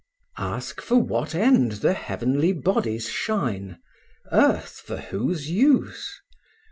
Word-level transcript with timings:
V. 0.35 0.41
Ask 0.43 0.81
for 0.81 0.95
what 0.97 1.35
end 1.35 1.73
the 1.73 1.93
heavenly 1.93 2.53
bodies 2.53 3.07
shine, 3.07 3.77
Earth 4.31 4.81
for 4.83 4.97
whose 4.97 5.51
use? 5.51 6.19